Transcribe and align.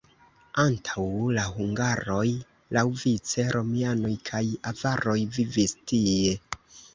Antaŭ 0.61 1.03
la 1.35 1.43
hungaroj 1.57 2.23
laŭvice 2.77 3.45
romianoj 3.57 4.15
kaj 4.31 4.43
avaroj 4.73 5.17
vivis 5.37 5.77
tie. 5.93 6.35